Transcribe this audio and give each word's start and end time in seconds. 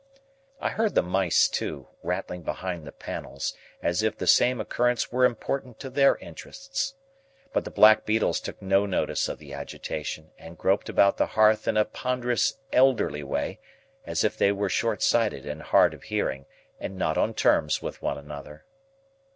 I 0.59 0.69
heard 0.69 0.95
the 0.95 1.03
mice 1.03 1.47
too, 1.47 1.87
rattling 2.01 2.41
behind 2.41 2.87
the 2.87 2.91
panels, 2.91 3.53
as 3.83 4.01
if 4.01 4.17
the 4.17 4.25
same 4.25 4.59
occurrence 4.59 5.11
were 5.11 5.25
important 5.25 5.79
to 5.79 5.91
their 5.91 6.15
interests. 6.15 6.95
But 7.53 7.65
the 7.65 7.69
black 7.69 8.03
beetles 8.03 8.39
took 8.39 8.59
no 8.63 8.87
notice 8.87 9.29
of 9.29 9.37
the 9.37 9.53
agitation, 9.53 10.31
and 10.39 10.57
groped 10.57 10.89
about 10.89 11.17
the 11.17 11.27
hearth 11.37 11.67
in 11.67 11.77
a 11.77 11.85
ponderous 11.85 12.57
elderly 12.73 13.21
way, 13.21 13.59
as 14.03 14.23
if 14.23 14.35
they 14.35 14.51
were 14.51 14.69
short 14.69 15.03
sighted 15.03 15.45
and 15.45 15.61
hard 15.61 15.93
of 15.93 16.01
hearing, 16.01 16.47
and 16.79 16.97
not 16.97 17.15
on 17.19 17.35
terms 17.35 17.83
with 17.83 18.01
one 18.01 18.17
another. 18.17 18.65